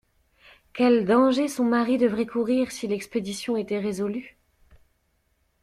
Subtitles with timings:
[0.73, 4.35] Quels dangers son mari devrait courir, si l'expédition était résolue!